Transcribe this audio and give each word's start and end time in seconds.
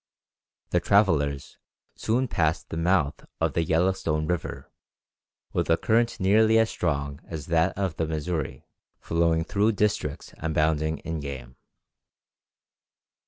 The 0.71 0.79
travellers 0.79 1.59
soon 1.95 2.27
passed 2.27 2.69
the 2.69 2.75
mouth 2.75 3.23
of 3.39 3.53
the 3.53 3.63
Yellowstone 3.63 4.25
River, 4.25 4.71
with 5.53 5.69
a 5.69 5.77
current 5.77 6.19
nearly 6.19 6.57
as 6.57 6.71
strong 6.71 7.19
as 7.27 7.45
that 7.53 7.77
of 7.77 7.97
the 7.97 8.07
Missouri, 8.07 8.65
flowing 8.99 9.43
through 9.43 9.73
districts 9.73 10.33
abounding 10.39 10.97
in 11.05 11.19
game. 11.19 11.55